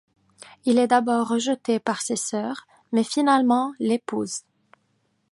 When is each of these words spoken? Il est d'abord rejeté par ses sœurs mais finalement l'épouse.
Il 0.65 0.79
est 0.79 0.87
d'abord 0.87 1.27
rejeté 1.27 1.79
par 1.79 2.01
ses 2.01 2.15
sœurs 2.15 2.65
mais 2.91 3.03
finalement 3.03 3.71
l'épouse. 3.77 4.41